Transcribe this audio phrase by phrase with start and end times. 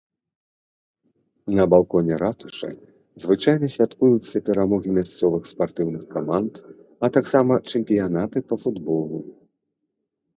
[1.57, 2.69] На балконе ратушы
[3.25, 6.53] звычайна святкуюцца перамогі мясцовых спартыўных каманд,
[7.05, 9.19] а таксама чэмпіянаты па футболу.